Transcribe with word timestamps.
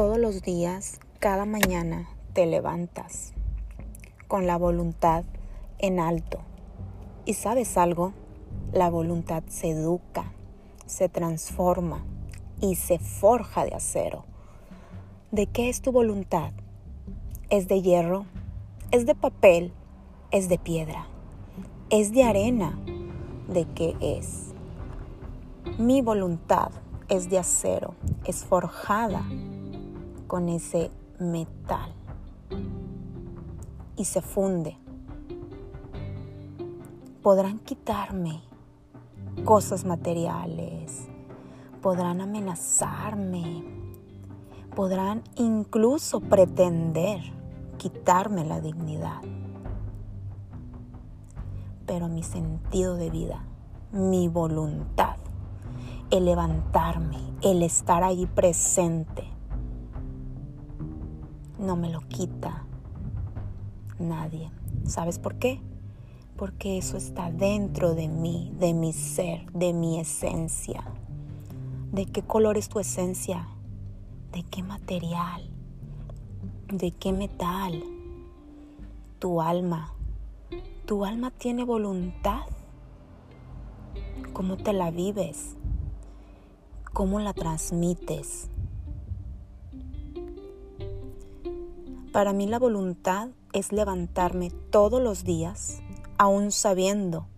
Todos 0.00 0.16
los 0.16 0.40
días, 0.40 0.98
cada 1.18 1.44
mañana, 1.44 2.08
te 2.32 2.46
levantas 2.46 3.34
con 4.28 4.46
la 4.46 4.56
voluntad 4.56 5.24
en 5.76 6.00
alto. 6.00 6.38
¿Y 7.26 7.34
sabes 7.34 7.76
algo? 7.76 8.14
La 8.72 8.88
voluntad 8.88 9.42
se 9.48 9.68
educa, 9.68 10.32
se 10.86 11.10
transforma 11.10 12.02
y 12.62 12.76
se 12.76 12.98
forja 12.98 13.66
de 13.66 13.74
acero. 13.74 14.24
¿De 15.32 15.46
qué 15.46 15.68
es 15.68 15.82
tu 15.82 15.92
voluntad? 15.92 16.52
¿Es 17.50 17.68
de 17.68 17.82
hierro? 17.82 18.24
¿Es 18.92 19.04
de 19.04 19.14
papel? 19.14 19.70
¿Es 20.30 20.48
de 20.48 20.56
piedra? 20.56 21.08
¿Es 21.90 22.10
de 22.12 22.24
arena? 22.24 22.78
¿De 23.48 23.66
qué 23.66 23.94
es? 24.00 24.54
Mi 25.76 26.00
voluntad 26.00 26.70
es 27.10 27.28
de 27.28 27.38
acero, 27.38 27.92
es 28.24 28.46
forjada 28.46 29.24
con 30.30 30.48
ese 30.48 30.92
metal 31.18 31.92
y 33.96 34.04
se 34.04 34.22
funde. 34.22 34.78
Podrán 37.20 37.58
quitarme 37.58 38.40
cosas 39.44 39.84
materiales, 39.84 41.08
podrán 41.82 42.20
amenazarme, 42.20 43.64
podrán 44.76 45.24
incluso 45.34 46.20
pretender 46.20 47.18
quitarme 47.76 48.44
la 48.44 48.60
dignidad. 48.60 49.22
Pero 51.86 52.06
mi 52.06 52.22
sentido 52.22 52.94
de 52.94 53.10
vida, 53.10 53.42
mi 53.90 54.28
voluntad, 54.28 55.16
el 56.12 56.24
levantarme, 56.24 57.18
el 57.42 57.64
estar 57.64 58.04
ahí 58.04 58.26
presente, 58.26 59.39
no 61.60 61.76
me 61.76 61.90
lo 61.90 62.00
quita 62.08 62.64
nadie. 63.98 64.50
¿Sabes 64.86 65.18
por 65.18 65.36
qué? 65.36 65.60
Porque 66.36 66.78
eso 66.78 66.96
está 66.96 67.30
dentro 67.30 67.94
de 67.94 68.08
mí, 68.08 68.50
de 68.58 68.72
mi 68.72 68.94
ser, 68.94 69.50
de 69.52 69.74
mi 69.74 70.00
esencia. 70.00 70.82
¿De 71.92 72.06
qué 72.06 72.22
color 72.22 72.56
es 72.56 72.68
tu 72.68 72.80
esencia? 72.80 73.46
¿De 74.32 74.42
qué 74.44 74.62
material? 74.62 75.50
¿De 76.72 76.92
qué 76.92 77.12
metal? 77.12 77.84
Tu 79.18 79.42
alma. 79.42 79.92
¿Tu 80.86 81.04
alma 81.04 81.30
tiene 81.30 81.64
voluntad? 81.64 82.46
¿Cómo 84.32 84.56
te 84.56 84.72
la 84.72 84.90
vives? 84.90 85.56
¿Cómo 86.94 87.20
la 87.20 87.34
transmites? 87.34 88.48
Para 92.12 92.32
mí 92.32 92.48
la 92.48 92.58
voluntad 92.58 93.28
es 93.52 93.70
levantarme 93.70 94.50
todos 94.70 95.00
los 95.00 95.22
días, 95.22 95.80
aún 96.18 96.50
sabiendo 96.50 97.28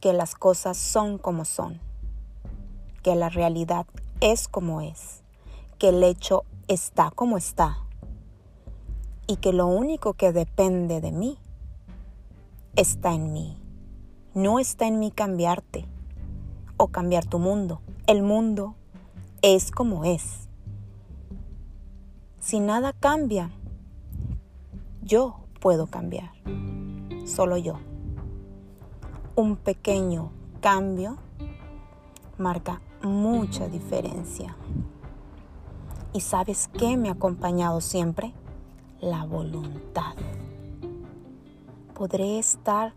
que 0.00 0.14
las 0.14 0.34
cosas 0.34 0.78
son 0.78 1.18
como 1.18 1.44
son, 1.44 1.78
que 3.02 3.14
la 3.14 3.28
realidad 3.28 3.86
es 4.20 4.48
como 4.48 4.80
es, 4.80 5.22
que 5.78 5.90
el 5.90 6.02
hecho 6.02 6.44
está 6.66 7.10
como 7.10 7.36
está 7.36 7.76
y 9.26 9.36
que 9.36 9.52
lo 9.52 9.66
único 9.66 10.14
que 10.14 10.32
depende 10.32 11.02
de 11.02 11.12
mí 11.12 11.36
está 12.74 13.12
en 13.12 13.34
mí. 13.34 13.58
No 14.32 14.60
está 14.60 14.86
en 14.86 14.98
mí 14.98 15.10
cambiarte 15.10 15.84
o 16.78 16.88
cambiar 16.88 17.26
tu 17.26 17.38
mundo. 17.38 17.82
El 18.06 18.22
mundo 18.22 18.76
es 19.42 19.70
como 19.70 20.06
es. 20.06 20.48
Si 22.42 22.58
nada 22.58 22.92
cambia, 22.92 23.52
yo 25.00 25.36
puedo 25.60 25.86
cambiar. 25.86 26.32
Solo 27.24 27.56
yo. 27.56 27.78
Un 29.36 29.54
pequeño 29.54 30.32
cambio 30.60 31.18
marca 32.38 32.80
mucha 33.00 33.68
diferencia. 33.68 34.56
¿Y 36.12 36.20
sabes 36.20 36.68
qué 36.76 36.96
me 36.96 37.10
ha 37.10 37.12
acompañado 37.12 37.80
siempre? 37.80 38.34
La 39.00 39.24
voluntad. 39.24 40.16
Podré 41.94 42.40
estar 42.40 42.92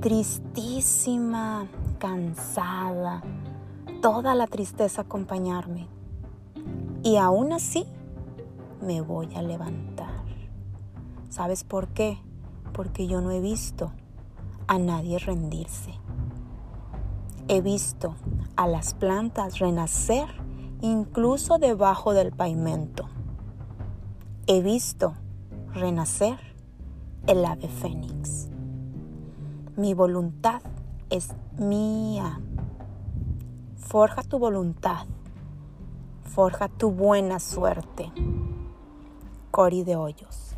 tristísima, 0.00 1.66
cansada, 1.98 3.24
toda 4.00 4.36
la 4.36 4.46
tristeza 4.46 5.02
acompañarme. 5.02 5.88
Y 7.02 7.16
aún 7.16 7.52
así 7.52 7.84
me 8.82 9.00
voy 9.00 9.28
a 9.34 9.42
levantar. 9.42 10.24
¿Sabes 11.30 11.64
por 11.64 11.88
qué? 11.88 12.18
Porque 12.72 13.06
yo 13.06 13.20
no 13.20 13.30
he 13.30 13.40
visto 13.40 13.92
a 14.66 14.78
nadie 14.78 15.18
rendirse. 15.18 15.94
He 17.48 17.60
visto 17.60 18.16
a 18.56 18.66
las 18.66 18.94
plantas 18.94 19.58
renacer 19.58 20.26
incluso 20.80 21.58
debajo 21.58 22.12
del 22.12 22.32
pavimento. 22.32 23.08
He 24.46 24.62
visto 24.62 25.14
renacer 25.72 26.38
el 27.26 27.44
ave 27.44 27.68
fénix. 27.68 28.48
Mi 29.76 29.94
voluntad 29.94 30.60
es 31.08 31.34
mía. 31.56 32.40
Forja 33.76 34.22
tu 34.22 34.38
voluntad. 34.38 35.06
Forja 36.24 36.68
tu 36.68 36.90
buena 36.90 37.38
suerte. 37.38 38.10
Cori 39.52 39.84
de 39.84 39.96
Hoyos. 39.96 40.56